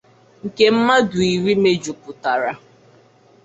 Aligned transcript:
nke 0.45 0.63
mmadụ 0.75 1.19
iri 1.33 1.53
mejupụtara 1.63 2.51